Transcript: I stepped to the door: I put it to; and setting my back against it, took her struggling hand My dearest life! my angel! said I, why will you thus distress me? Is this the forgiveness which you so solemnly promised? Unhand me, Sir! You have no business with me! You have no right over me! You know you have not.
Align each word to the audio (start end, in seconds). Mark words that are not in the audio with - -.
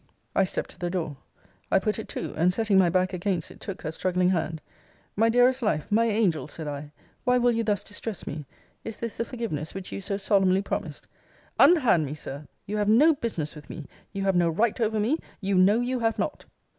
I 0.35 0.45
stepped 0.45 0.71
to 0.71 0.79
the 0.79 0.89
door: 0.89 1.17
I 1.71 1.77
put 1.77 1.99
it 1.99 2.07
to; 2.09 2.33
and 2.35 2.51
setting 2.51 2.79
my 2.79 2.89
back 2.89 3.13
against 3.13 3.51
it, 3.51 3.59
took 3.59 3.83
her 3.83 3.91
struggling 3.91 4.29
hand 4.31 4.59
My 5.15 5.29
dearest 5.29 5.61
life! 5.61 5.85
my 5.91 6.05
angel! 6.05 6.47
said 6.47 6.67
I, 6.67 6.91
why 7.23 7.37
will 7.37 7.51
you 7.51 7.63
thus 7.63 7.83
distress 7.83 8.25
me? 8.25 8.47
Is 8.83 8.97
this 8.97 9.17
the 9.17 9.25
forgiveness 9.25 9.75
which 9.75 9.91
you 9.91 10.01
so 10.01 10.17
solemnly 10.17 10.63
promised? 10.63 11.05
Unhand 11.59 12.03
me, 12.07 12.15
Sir! 12.15 12.47
You 12.65 12.77
have 12.77 12.89
no 12.89 13.13
business 13.13 13.53
with 13.53 13.69
me! 13.69 13.85
You 14.11 14.23
have 14.23 14.35
no 14.35 14.49
right 14.49 14.81
over 14.81 14.99
me! 14.99 15.19
You 15.39 15.53
know 15.53 15.79
you 15.81 15.99
have 15.99 16.17
not. 16.17 16.45